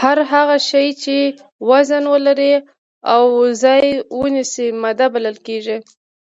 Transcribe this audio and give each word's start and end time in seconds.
هر 0.00 0.18
هغه 0.32 0.56
شی 0.68 0.86
چې 1.02 1.16
وزن 1.70 2.04
ولري 2.12 2.52
او 3.14 3.24
ځای 3.62 3.84
ونیسي 4.20 4.66
ماده 4.82 5.06
بلل 5.14 5.36
کیږي 5.46 5.76